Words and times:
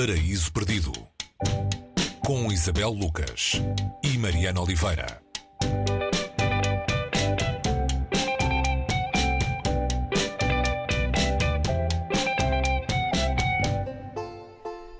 Paraíso 0.00 0.50
Perdido 0.50 0.92
com 2.24 2.50
Isabel 2.50 2.88
Lucas 2.88 3.60
e 4.02 4.16
Mariana 4.16 4.62
Oliveira. 4.62 5.20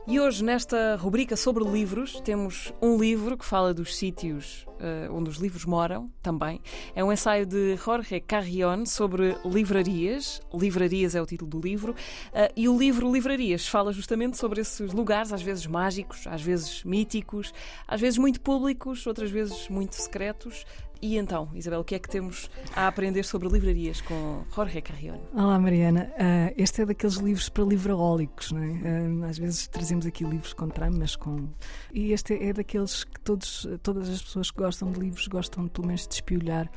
E 0.06 0.20
hoje, 0.20 0.44
nesta 0.44 0.96
rubrica 0.96 1.34
sobre 1.34 1.64
livros, 1.64 2.20
temos 2.20 2.70
um 2.82 2.98
livro 2.98 3.38
que 3.38 3.44
fala 3.46 3.72
dos 3.72 3.96
sítios 3.96 4.66
uh, 4.80 5.14
onde 5.14 5.30
os 5.30 5.36
livros 5.36 5.64
moram, 5.64 6.10
também. 6.22 6.60
É 6.94 7.04
um 7.04 7.12
ensaio 7.12 7.46
de 7.46 7.76
Jorge 7.76 8.20
Carrion 8.20 8.84
sobre 8.86 9.36
livrarias. 9.44 10.40
Livrarias 10.52 11.14
é 11.14 11.22
o 11.22 11.26
título 11.26 11.50
do 11.50 11.60
livro. 11.60 11.92
Uh, 11.92 12.52
e 12.56 12.68
o 12.68 12.76
livro 12.76 13.12
Livrarias 13.12 13.68
fala 13.68 13.92
justamente 13.92 14.36
sobre 14.36 14.60
esses 14.60 14.92
lugares, 14.92 15.32
às 15.32 15.42
vezes 15.42 15.66
mágicos, 15.66 16.26
às 16.26 16.42
vezes 16.42 16.82
míticos, 16.84 17.52
às 17.86 18.00
vezes 18.00 18.18
muito 18.18 18.40
públicos, 18.40 19.06
outras 19.06 19.30
vezes 19.30 19.68
muito 19.68 19.94
secretos, 19.94 20.64
e 21.02 21.16
então, 21.16 21.48
Isabel, 21.54 21.80
o 21.80 21.84
que 21.84 21.94
é 21.94 21.98
que 21.98 22.10
temos 22.10 22.50
a 22.76 22.86
aprender 22.86 23.24
sobre 23.24 23.48
livrarias 23.48 24.02
com 24.02 24.44
Jorge 24.54 24.82
Carrion? 24.82 25.18
Olá, 25.32 25.58
Mariana. 25.58 26.12
Uh, 26.12 26.54
este 26.58 26.82
é 26.82 26.86
daqueles 26.86 27.16
livros 27.16 27.48
para 27.48 27.64
livraólicos, 27.64 28.52
não 28.52 28.62
é? 28.62 28.66
Uh, 28.66 29.24
às 29.24 29.38
vezes 29.38 29.66
trazemos 29.66 30.04
aqui 30.04 30.24
livros 30.24 30.52
com 30.52 30.68
tramas, 30.68 31.16
com... 31.16 31.48
E 31.90 32.12
este 32.12 32.34
é 32.34 32.52
daqueles 32.52 33.04
que 33.04 33.18
todos, 33.20 33.66
todas 33.82 34.10
as 34.10 34.20
pessoas 34.20 34.50
que 34.50 34.58
gostam 34.58 34.69
de 34.76 35.00
livros 35.00 35.26
gostam 35.26 35.68
pelo 35.68 35.86
menos 35.86 36.06
de 36.06 36.14
espiolhar, 36.14 36.70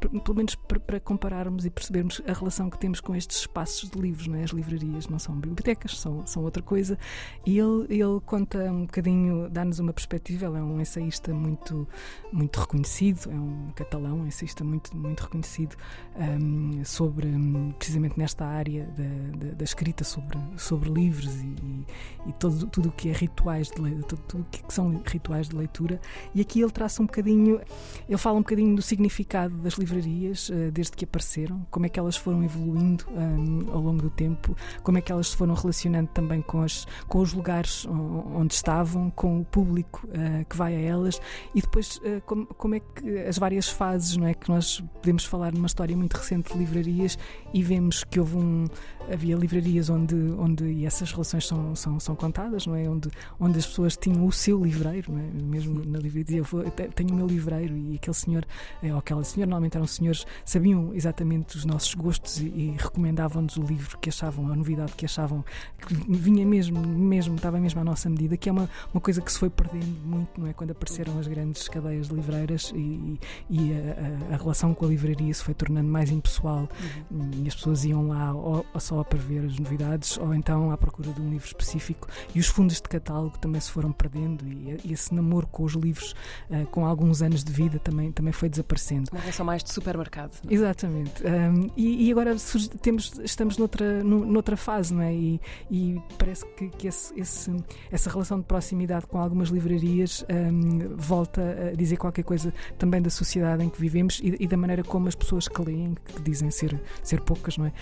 pelo 0.00 0.34
menos 0.34 0.54
para 0.54 1.00
compararmos 1.00 1.64
e 1.64 1.70
percebermos 1.70 2.20
a 2.26 2.32
relação 2.32 2.68
que 2.68 2.78
temos 2.78 3.00
com 3.00 3.14
estes 3.14 3.38
espaços 3.38 3.90
de 3.90 3.98
livros, 3.98 4.26
não 4.26 4.36
é? 4.36 4.44
As 4.44 4.50
livrarias 4.50 5.08
não 5.08 5.18
são 5.18 5.34
bibliotecas, 5.34 5.98
são, 5.98 6.26
são 6.26 6.42
outra 6.44 6.62
coisa. 6.62 6.98
E 7.44 7.58
ele, 7.58 7.86
ele 7.88 8.20
conta 8.24 8.58
um 8.70 8.82
bocadinho, 8.82 9.48
dá-nos 9.50 9.78
uma 9.78 9.92
perspectiva, 9.92 10.46
ele 10.46 10.58
é 10.58 10.62
um 10.62 10.80
ensaísta 10.80 11.32
muito, 11.32 11.88
muito 12.32 12.60
reconhecido, 12.60 13.30
é 13.30 13.34
um 13.34 13.70
catalão, 13.74 14.20
um 14.20 14.26
ensaísta 14.26 14.64
muito, 14.64 14.96
muito 14.96 15.20
reconhecido, 15.20 15.76
um, 16.16 16.84
sobre 16.84 17.28
um, 17.28 17.72
precisamente 17.72 18.18
nesta 18.18 18.44
área 18.44 18.84
da, 18.86 19.46
da, 19.46 19.54
da, 19.54 19.64
escrita 19.64 20.04
sobre, 20.04 20.38
sobre 20.56 20.90
livros 20.90 21.34
e, 21.42 21.86
e 22.26 22.32
todo, 22.32 22.66
tudo 22.66 22.88
o 22.88 22.92
que 22.92 23.08
é 23.08 23.12
rituais 23.12 23.68
de 23.68 23.80
leitura, 23.80 24.22
tudo, 24.28 24.40
o 24.42 24.44
que 24.44 24.72
são 24.72 25.02
rituais 25.06 25.48
de 25.48 25.56
leitura. 25.56 26.00
E 26.34 26.40
aqui 26.40 26.60
ele 26.60 26.70
traça 26.70 27.02
um 27.02 27.06
bocadinho, 27.06 27.60
ele 28.08 28.18
fala 28.18 28.36
um 28.36 28.42
bocadinho 28.42 28.74
do 28.74 28.82
significado 28.82 29.56
das 29.58 29.74
livrarias 29.74 30.48
uh, 30.48 30.70
desde 30.72 30.92
que 30.92 31.04
apareceram, 31.04 31.66
como 31.70 31.86
é 31.86 31.88
que 31.88 31.98
elas 31.98 32.16
foram 32.16 32.42
evoluindo 32.42 33.04
um, 33.10 33.72
ao 33.72 33.80
longo 33.80 34.02
do 34.02 34.10
tempo, 34.10 34.56
como 34.82 34.98
é 34.98 35.00
que 35.00 35.12
elas 35.12 35.28
se 35.28 35.36
foram 35.36 35.54
relacionando 35.54 36.08
também 36.08 36.42
com, 36.42 36.62
as, 36.62 36.86
com 37.08 37.18
os 37.18 37.32
lugares 37.32 37.86
onde 37.86 38.54
estavam, 38.54 39.10
com 39.10 39.40
o 39.40 39.44
público 39.44 40.06
uh, 40.06 40.44
que 40.44 40.56
vai 40.56 40.74
a 40.74 40.80
elas 40.80 41.20
e 41.54 41.60
depois 41.60 41.98
uh, 41.98 42.20
como, 42.26 42.46
como 42.46 42.74
é 42.74 42.80
que 42.80 43.18
as 43.20 43.38
várias 43.38 43.68
fases, 43.68 44.16
não 44.16 44.26
é? 44.26 44.34
Que 44.34 44.48
nós 44.48 44.82
podemos 44.94 45.24
falar 45.24 45.52
numa 45.52 45.66
história 45.66 45.96
muito 45.96 46.14
recente 46.14 46.52
de 46.52 46.58
livrarias 46.58 47.18
e 47.52 47.62
vemos 47.62 48.04
que 48.04 48.18
houve 48.20 48.36
um. 48.36 48.64
Havia 49.10 49.36
livrarias 49.36 49.88
onde, 49.88 50.16
onde 50.36 50.64
e 50.64 50.84
essas 50.84 51.12
relações 51.12 51.46
são, 51.46 51.76
são, 51.76 52.00
são 52.00 52.15
contadas, 52.16 52.66
não 52.66 52.74
é? 52.74 52.88
Onde, 52.88 53.10
onde 53.38 53.58
as 53.58 53.66
pessoas 53.66 53.96
tinham 53.96 54.24
o 54.24 54.32
seu 54.32 54.62
livreiro, 54.62 55.12
não 55.12 55.20
é? 55.20 55.24
Mesmo 55.42 55.84
na 55.84 55.98
livraria, 55.98 56.38
eu 56.38 56.90
tenho 56.94 57.10
o 57.10 57.14
meu 57.14 57.26
livreiro 57.26 57.76
e 57.76 57.96
aquele 57.96 58.14
senhor, 58.14 58.46
eh, 58.82 58.92
ou 58.92 58.98
aquela 58.98 59.22
senhora, 59.24 59.50
normalmente 59.50 59.76
eram 59.76 59.86
senhores, 59.86 60.26
sabiam 60.44 60.94
exatamente 60.94 61.56
os 61.56 61.64
nossos 61.64 61.94
gostos 61.94 62.38
e, 62.38 62.46
e 62.46 62.76
recomendavam-nos 62.78 63.56
o 63.56 63.62
livro 63.62 63.98
que 63.98 64.08
achavam, 64.08 64.50
a 64.50 64.56
novidade 64.56 64.92
que 64.92 65.04
achavam 65.04 65.44
que 65.86 65.94
vinha 65.94 66.46
mesmo, 66.46 66.80
mesmo, 66.80 67.36
estava 67.36 67.58
mesmo 67.60 67.80
à 67.80 67.84
nossa 67.84 68.08
medida, 68.08 68.36
que 68.36 68.48
é 68.48 68.52
uma, 68.52 68.68
uma 68.92 69.00
coisa 69.00 69.20
que 69.20 69.30
se 69.30 69.38
foi 69.38 69.50
perdendo 69.50 69.86
muito, 70.04 70.40
não 70.40 70.46
é? 70.46 70.52
Quando 70.52 70.70
apareceram 70.70 71.18
as 71.18 71.26
grandes 71.26 71.68
cadeias 71.68 72.08
de 72.08 72.14
livreiras 72.14 72.72
e, 72.74 73.18
e 73.50 73.56
e 73.56 73.72
a, 73.72 74.34
a, 74.34 74.36
relação 74.36 74.74
com 74.74 74.84
a 74.84 74.88
livraria 74.88 75.32
se 75.32 75.42
foi 75.42 75.54
tornando 75.54 75.88
mais 75.88 76.10
impessoal 76.10 76.68
uhum. 77.10 77.30
e 77.44 77.48
as 77.48 77.54
pessoas 77.54 77.84
iam 77.84 78.08
lá 78.08 78.32
ou, 78.32 78.64
ou 78.72 78.80
só 78.80 79.02
para 79.02 79.18
ver 79.18 79.44
as 79.44 79.58
novidades 79.58 80.18
ou 80.18 80.34
então 80.34 80.70
à 80.70 80.76
procura 80.76 81.12
de 81.12 81.20
um 81.20 81.30
livro 81.30 81.46
específico 81.46 82.05
e 82.34 82.40
os 82.40 82.46
fundos 82.46 82.76
de 82.76 82.82
catálogo 82.82 83.38
também 83.38 83.60
se 83.60 83.70
foram 83.70 83.92
perdendo 83.92 84.46
e, 84.46 84.78
e 84.84 84.92
esse 84.92 85.14
namoro 85.14 85.46
com 85.46 85.64
os 85.64 85.74
livros 85.74 86.14
uh, 86.50 86.66
com 86.66 86.84
alguns 86.84 87.22
anos 87.22 87.44
de 87.44 87.52
vida 87.52 87.78
também, 87.78 88.12
também 88.12 88.32
foi 88.32 88.48
desaparecendo. 88.48 89.10
Uma 89.12 89.20
relação 89.20 89.46
mais 89.46 89.62
de 89.62 89.72
supermercado. 89.72 90.32
É? 90.48 90.54
Exatamente. 90.54 91.22
Um, 91.24 91.70
e, 91.76 92.08
e, 92.08 92.12
agora 92.12 92.36
temos, 92.82 93.18
estamos 93.22 93.58
noutra, 93.58 94.02
noutra 94.02 94.56
fase, 94.56 94.92
não 94.94 95.02
é? 95.02 95.14
E, 95.14 95.40
e 95.70 96.00
parece 96.18 96.44
que, 96.56 96.68
que 96.68 96.88
esse, 96.88 97.18
esse, 97.18 97.54
essa 97.90 98.10
relação 98.10 98.38
de 98.38 98.44
proximidade 98.44 99.06
com 99.06 99.18
algumas 99.18 99.48
livrarias 99.50 100.24
um, 100.30 100.96
volta 100.96 101.70
a 101.72 101.76
dizer 101.76 101.96
qualquer 101.96 102.22
coisa 102.22 102.52
também 102.78 103.00
da 103.00 103.10
sociedade 103.10 103.36
sociedade 103.36 103.64
em 103.64 103.68
que 103.68 103.80
vivemos 103.80 104.20
e, 104.22 104.36
e, 104.40 104.46
da 104.46 104.56
maneira 104.56 104.82
como 104.82 105.08
as 105.08 105.14
pessoas 105.14 105.48
que 105.48 105.60
leem, 105.62 105.94
que 106.04 106.22
dizem 106.22 106.50
ser, 106.50 106.80
ser 107.02 107.20
poucas, 107.20 107.58
não 107.58 107.66
é? 107.66 107.72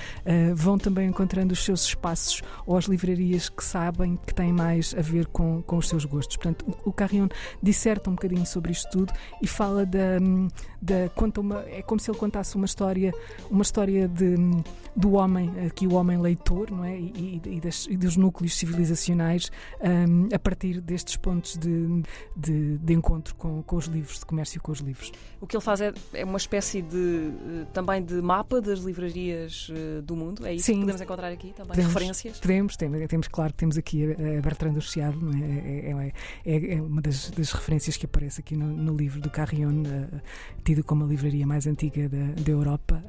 Uh, 0.50 0.54
vão 0.54 0.78
também 0.78 1.08
encontrando 1.08 1.52
os 1.52 1.64
seus 1.64 1.84
espaços 1.84 2.42
ou 2.66 2.76
as 2.76 2.86
livrarias 2.86 3.48
que 3.48 3.62
sabem 3.62 4.13
que 4.16 4.34
têm 4.34 4.52
mais 4.52 4.94
a 4.96 5.00
ver 5.00 5.26
com, 5.26 5.62
com 5.62 5.76
os 5.76 5.88
seus 5.88 6.04
gostos. 6.04 6.36
Portanto, 6.36 6.64
o, 6.84 6.90
o 6.90 6.92
Carrion 6.92 7.28
disserta 7.62 8.10
um 8.10 8.14
bocadinho 8.14 8.46
sobre 8.46 8.72
isto 8.72 8.90
tudo 8.90 9.12
e 9.42 9.46
fala 9.46 9.84
da. 9.86 10.18
da 10.80 11.08
conta 11.14 11.40
uma, 11.40 11.60
é 11.66 11.82
como 11.82 12.00
se 12.00 12.10
ele 12.10 12.18
contasse 12.18 12.56
uma 12.56 12.66
história, 12.66 13.12
uma 13.50 13.62
história 13.62 14.08
de, 14.08 14.36
do 14.94 15.12
homem, 15.12 15.50
aqui 15.66 15.86
o 15.86 15.94
homem 15.94 16.20
leitor, 16.20 16.70
não 16.70 16.84
é? 16.84 16.98
E, 16.98 17.40
e, 17.44 17.60
das, 17.60 17.86
e 17.88 17.96
dos 17.96 18.16
núcleos 18.16 18.56
civilizacionais 18.56 19.50
um, 19.80 20.28
a 20.34 20.38
partir 20.38 20.80
destes 20.80 21.16
pontos 21.16 21.56
de, 21.56 22.02
de, 22.36 22.78
de 22.78 22.92
encontro 22.92 23.34
com, 23.34 23.62
com 23.62 23.76
os 23.76 23.86
livros, 23.86 24.20
de 24.20 24.26
comércio 24.26 24.60
com 24.60 24.72
os 24.72 24.80
livros. 24.80 25.12
O 25.40 25.46
que 25.46 25.56
ele 25.56 25.62
faz 25.62 25.80
é, 25.80 25.92
é 26.12 26.24
uma 26.24 26.38
espécie 26.38 26.80
de 26.80 26.96
eh, 26.96 27.66
também 27.72 28.02
de 28.02 28.14
mapa 28.22 28.60
das 28.60 28.80
livrarias 28.80 29.68
eh, 29.70 30.00
do 30.00 30.16
mundo. 30.16 30.46
É 30.46 30.54
isso 30.54 30.66
Sim. 30.66 30.74
que 30.74 30.80
podemos 30.80 31.00
encontrar 31.00 31.32
aqui 31.32 31.52
também? 31.52 31.68
Podemos, 31.68 31.92
referências? 31.92 32.38
Podemos, 32.38 32.76
temos, 32.76 33.08
temos, 33.08 33.28
claro 33.28 33.52
que 33.52 33.58
temos 33.58 33.76
aqui 33.76 33.93
a 34.02 34.40
Bertrand 34.40 34.72
do 34.72 34.80
Chiado, 34.80 35.18
é? 35.36 35.44
É, 35.44 35.90
é? 35.90 36.12
é, 36.44 36.74
é, 36.74 36.82
uma 36.82 37.00
das, 37.00 37.30
das, 37.30 37.52
referências 37.52 37.96
que 37.96 38.06
aparece 38.06 38.40
aqui 38.40 38.56
no, 38.56 38.66
no 38.66 38.96
livro 38.96 39.20
do 39.20 39.30
Carrion, 39.30 39.82
uh, 39.82 40.20
tido 40.64 40.82
como 40.82 41.04
a 41.04 41.06
livraria 41.06 41.46
mais 41.46 41.66
antiga 41.66 42.08
da, 42.08 42.42
da 42.42 42.50
Europa. 42.50 43.02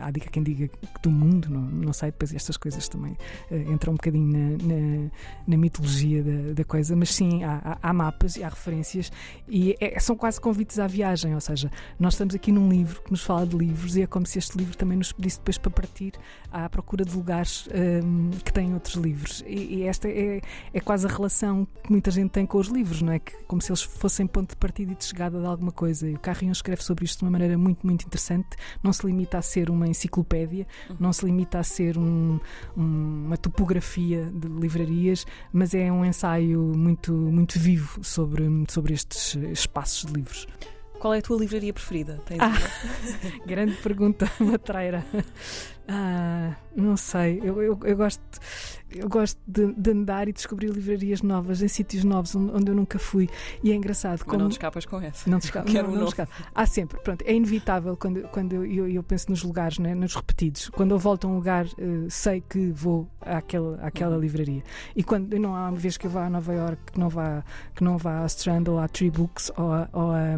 Há, 0.00 0.12
quem 0.30 0.42
diga 0.42 0.70
do 1.02 1.10
mundo, 1.10 1.48
não, 1.50 1.62
não 1.62 1.92
sei, 1.92 2.10
depois 2.10 2.34
estas 2.34 2.56
coisas 2.56 2.88
também 2.88 3.16
uh, 3.50 3.72
entram 3.72 3.92
um 3.92 3.96
bocadinho 3.96 4.26
na, 4.26 4.56
na, 4.62 5.10
na 5.46 5.56
mitologia 5.56 6.22
da, 6.22 6.52
da, 6.54 6.64
coisa, 6.64 6.96
mas 6.96 7.14
sim, 7.14 7.44
há, 7.44 7.78
há, 7.82 7.90
há 7.90 7.92
mapas 7.92 8.36
e 8.36 8.44
há 8.44 8.48
referências 8.48 9.12
e 9.48 9.76
são 10.00 10.16
quase 10.16 10.40
convites 10.40 10.78
à 10.78 10.86
viagem 10.86 11.34
ou 11.34 11.40
seja, 11.40 11.70
nós 11.98 12.14
estamos 12.14 12.34
aqui 12.34 12.50
num 12.50 12.68
livro 12.68 13.02
que 13.02 13.10
nos 13.10 13.22
fala 13.22 13.46
de 13.46 13.56
livros 13.56 13.96
e 13.96 14.02
é 14.02 14.06
como 14.06 14.26
se 14.26 14.38
este 14.38 14.56
livro 14.56 14.76
também 14.76 14.96
nos 14.96 15.12
pedisse 15.12 15.38
depois 15.38 15.58
para 15.58 15.70
partir 15.70 16.12
à 16.50 16.68
procura 16.68 17.04
de 17.04 17.14
lugares 17.14 17.68
um, 18.04 18.30
que 18.30 18.52
têm 18.52 18.74
outros 18.74 18.94
livros. 18.94 19.42
E, 19.46 19.73
e 19.74 19.82
esta 19.82 20.08
é, 20.08 20.40
é, 20.72 20.80
quase 20.80 21.04
a 21.06 21.10
relação 21.10 21.66
que 21.82 21.90
muita 21.90 22.10
gente 22.10 22.30
tem 22.30 22.46
com 22.46 22.58
os 22.58 22.68
livros, 22.68 23.02
não 23.02 23.12
é? 23.12 23.18
Que, 23.18 23.32
como 23.44 23.60
se 23.60 23.72
eles 23.72 23.82
fossem 23.82 24.24
ponto 24.24 24.50
de 24.50 24.56
partida 24.56 24.92
e 24.92 24.94
de 24.94 25.04
chegada 25.04 25.40
de 25.40 25.46
alguma 25.46 25.72
coisa. 25.72 26.08
E 26.08 26.14
o 26.14 26.18
Carrion 26.18 26.52
escreve 26.52 26.82
sobre 26.82 27.04
isto 27.04 27.18
de 27.18 27.24
uma 27.24 27.32
maneira 27.32 27.58
muito, 27.58 27.84
muito 27.84 28.06
interessante. 28.06 28.50
Não 28.82 28.92
se 28.92 29.04
limita 29.04 29.38
a 29.38 29.42
ser 29.42 29.70
uma 29.70 29.88
enciclopédia, 29.88 30.64
uhum. 30.88 30.96
não 31.00 31.12
se 31.12 31.24
limita 31.24 31.58
a 31.58 31.64
ser 31.64 31.98
um, 31.98 32.38
um, 32.76 33.24
uma 33.26 33.36
topografia 33.36 34.30
de 34.32 34.46
livrarias, 34.46 35.26
mas 35.52 35.74
é 35.74 35.90
um 35.90 36.04
ensaio 36.04 36.60
muito, 36.76 37.12
muito 37.12 37.58
vivo 37.58 38.04
sobre, 38.04 38.44
sobre 38.68 38.94
estes 38.94 39.34
espaços 39.34 40.04
de 40.06 40.12
livros. 40.12 40.46
Qual 41.00 41.12
é 41.12 41.18
a 41.18 41.22
tua 41.22 41.38
livraria 41.38 41.72
preferida? 41.72 42.18
Ah, 42.38 42.56
grande 43.44 43.74
pergunta, 43.74 44.30
matreira. 44.40 45.04
Ah, 45.86 46.56
não 46.74 46.96
sei, 46.96 47.40
eu, 47.42 47.62
eu, 47.62 47.78
eu 47.84 47.96
gosto, 47.96 48.22
eu 48.90 49.06
gosto 49.06 49.38
de, 49.46 49.72
de, 49.74 49.90
andar 49.90 50.28
e 50.28 50.32
descobrir 50.32 50.68
livrarias 50.68 51.20
novas 51.20 51.60
em 51.60 51.68
sítios 51.68 52.04
novos 52.04 52.34
onde 52.34 52.70
eu 52.70 52.74
nunca 52.74 52.98
fui. 52.98 53.28
E 53.62 53.70
é 53.70 53.74
engraçado. 53.74 54.20
Mas 54.20 54.22
como... 54.22 54.38
não 54.38 54.48
te 54.48 54.52
escapas 54.52 54.86
com 54.86 54.98
essa. 55.00 55.28
Não 55.28 55.38
te 55.38 55.44
escapas. 55.44 55.72
não, 55.74 55.82
não, 55.90 56.00
não 56.00 56.08
Há 56.54 56.66
sempre, 56.66 56.98
pronto, 57.00 57.22
é 57.26 57.34
inevitável 57.34 57.96
quando, 57.96 58.22
quando 58.28 58.64
eu, 58.64 58.88
eu 58.88 59.02
penso 59.02 59.30
nos 59.30 59.42
lugares, 59.42 59.78
né, 59.78 59.94
nos 59.94 60.14
repetidos. 60.14 60.70
Quando 60.70 60.92
eu 60.92 60.98
volto 60.98 61.26
a 61.26 61.30
um 61.30 61.34
lugar, 61.34 61.66
uh, 61.66 62.10
sei 62.10 62.40
que 62.40 62.70
vou 62.70 63.06
àquela, 63.20 63.78
àquela 63.82 64.14
uhum. 64.14 64.22
livraria. 64.22 64.62
E 64.96 65.04
quando 65.04 65.38
não 65.38 65.54
há 65.54 65.68
uma 65.68 65.78
vez 65.78 65.98
que 65.98 66.06
eu 66.06 66.10
vá 66.10 66.26
a 66.26 66.30
Nova 66.30 66.52
York 66.54 66.92
que 66.92 66.98
não 66.98 67.10
vá, 67.10 67.44
que 67.74 67.84
não 67.84 67.98
vá 67.98 68.22
a 68.22 68.26
Strand 68.26 68.68
ou 68.68 68.78
a 68.78 68.88
Tree 68.88 69.10
Books 69.10 69.52
ou 69.56 69.70
a, 69.70 69.88
ou 69.92 70.10
a, 70.12 70.36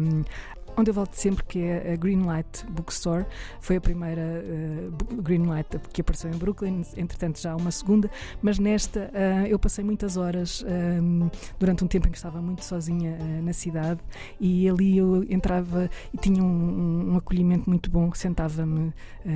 onde 0.77 0.91
eu 0.91 0.93
volto 0.93 1.15
sempre, 1.15 1.43
que 1.43 1.59
é 1.59 1.93
a 1.93 1.95
Greenlight 1.95 2.65
Bookstore. 2.69 3.25
Foi 3.59 3.77
a 3.77 3.81
primeira 3.81 4.21
uh, 4.21 5.21
Greenlight 5.21 5.79
que 5.91 6.01
apareceu 6.01 6.29
em 6.29 6.37
Brooklyn, 6.37 6.83
entretanto 6.95 7.41
já 7.41 7.55
uma 7.55 7.71
segunda, 7.71 8.09
mas 8.41 8.59
nesta 8.59 9.11
uh, 9.11 9.47
eu 9.47 9.57
passei 9.57 9.83
muitas 9.83 10.17
horas 10.17 10.63
um, 10.63 11.29
durante 11.59 11.83
um 11.83 11.87
tempo 11.87 12.07
em 12.07 12.11
que 12.11 12.17
estava 12.17 12.39
muito 12.41 12.63
sozinha 12.63 13.17
uh, 13.19 13.43
na 13.43 13.53
cidade. 13.53 13.99
E 14.39 14.69
ali 14.69 14.97
eu 14.97 15.25
entrava 15.29 15.89
e 16.13 16.17
tinha 16.17 16.43
um, 16.43 17.13
um 17.13 17.17
acolhimento 17.17 17.67
muito 17.67 17.89
bom, 17.89 18.13
sentava-me 18.13 18.93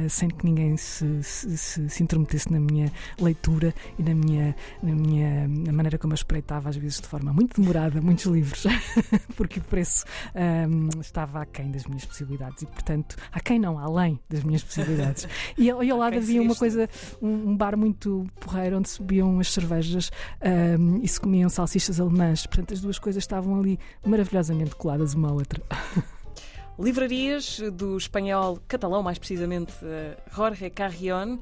sem 0.10 0.30
que 0.30 0.46
ninguém 0.46 0.78
se, 0.78 1.24
se, 1.24 1.58
se, 1.58 1.90
se, 1.90 2.04
intrometesse 2.04 2.52
na 2.52 2.60
minha 2.60 2.92
leitura 3.20 3.74
e 3.98 4.04
na 4.04 4.14
minha, 4.14 4.56
na 4.82 4.94
minha 4.94 5.48
na 5.48 5.74
maneira 5.74 5.98
como 5.98 6.14
eu 6.14 6.16
espreitava, 6.16 6.70
às 6.70 6.76
vezes 6.76 7.02
de 7.02 7.08
forma 7.08 7.34
muito 7.34 7.60
demorada, 7.60 8.00
muitos 8.02 8.26
livros, 8.26 8.66
porque 9.36 9.60
o 9.60 9.64
preço 9.64 10.06
um, 10.36 11.02
estava 11.02 11.31
aquém 11.40 11.72
das 11.72 11.86
minhas 11.86 12.06
possibilidades 12.06 12.64
e, 12.64 12.66
portanto, 12.66 13.16
aquém 13.32 13.60
não, 13.60 13.80
além 13.80 14.20
das 14.30 14.44
minhas 14.44 14.64
possibilidades. 14.64 15.28
E, 15.58 15.66
e 15.66 15.70
ao 15.92 15.98
lado 15.98 16.18
havia 16.18 16.42
uma 16.42 16.56
coisa, 16.56 16.90
um, 17.22 17.52
um, 17.52 17.58
bar 17.58 17.78
muito 17.78 18.28
porreiro 18.40 18.78
onde 18.78 18.90
se 18.90 19.02
bebiam 19.02 19.40
as 19.40 19.52
cervejas 19.52 20.12
um, 20.80 21.00
e 21.02 21.08
se 21.08 21.20
comiam 21.20 21.50
salsichas 21.50 22.00
alemãs. 22.00 22.46
Portanto, 22.46 22.74
as 22.74 22.82
duas 22.82 23.00
coisas 23.00 23.24
estavam 23.24 23.60
ali 23.60 23.80
maravilhosamente 24.06 24.76
coladas 24.76 25.14
uma 25.14 25.30
à 25.30 25.34
outra. 25.34 25.62
Livrarias 26.80 27.60
do 27.74 27.96
espanhol 27.96 28.60
catalão, 28.68 29.04
mais 29.04 29.20
precisamente 29.20 29.74
eh, 29.84 30.18
Jorge 30.34 30.70
Carrion. 30.70 31.38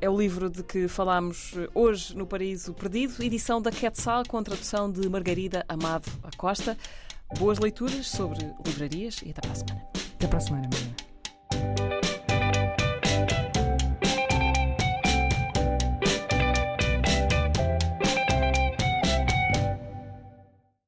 É 0.00 0.08
o 0.08 0.16
livro 0.16 0.48
de 0.48 0.62
que 0.62 0.86
falámos 0.86 1.52
eh, 1.56 1.68
hoje 1.74 2.16
no 2.16 2.26
Paraíso 2.26 2.72
Perdido, 2.72 3.22
edição 3.22 3.60
da 3.60 3.70
Quetzal, 3.70 4.22
com 4.26 4.38
a 4.38 4.42
tradução 4.42 4.90
de 4.90 5.06
Margarida 5.08 5.64
Amado 5.68 6.08
Acosta. 6.22 6.78
Boas 7.36 7.58
leituras 7.58 8.06
sobre 8.06 8.54
livrarias 8.64 9.20
e 9.22 9.30
até 9.30 9.42
para 9.42 9.52
a 9.52 9.54
semana. 9.54 9.86
Até 10.14 10.26
para 10.26 10.38
a 10.38 10.40
semana, 10.40 10.68
Maria. 10.72 10.97